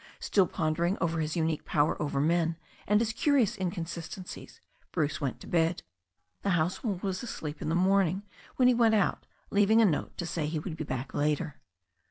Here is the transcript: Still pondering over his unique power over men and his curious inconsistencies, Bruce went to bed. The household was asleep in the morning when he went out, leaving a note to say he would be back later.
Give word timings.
Still 0.19 0.47
pondering 0.47 0.97
over 0.99 1.19
his 1.19 1.35
unique 1.35 1.63
power 1.63 2.01
over 2.01 2.19
men 2.19 2.57
and 2.87 2.99
his 2.99 3.13
curious 3.13 3.55
inconsistencies, 3.55 4.59
Bruce 4.91 5.21
went 5.21 5.39
to 5.41 5.45
bed. 5.47 5.83
The 6.41 6.49
household 6.57 7.03
was 7.03 7.21
asleep 7.21 7.61
in 7.61 7.69
the 7.69 7.75
morning 7.75 8.23
when 8.55 8.67
he 8.67 8.73
went 8.73 8.95
out, 8.95 9.27
leaving 9.51 9.79
a 9.79 9.85
note 9.85 10.17
to 10.17 10.25
say 10.25 10.47
he 10.47 10.57
would 10.57 10.75
be 10.75 10.83
back 10.83 11.13
later. 11.13 11.61